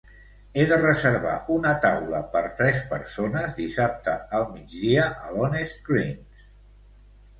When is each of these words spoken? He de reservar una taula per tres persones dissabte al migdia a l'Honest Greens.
He 0.59 0.63
de 0.69 0.77
reservar 0.77 1.33
una 1.55 1.73
taula 1.83 2.21
per 2.35 2.41
tres 2.61 2.81
persones 2.93 3.53
dissabte 3.61 4.17
al 4.39 4.49
migdia 4.57 5.05
a 5.27 5.33
l'Honest 5.37 5.89
Greens. 5.91 6.53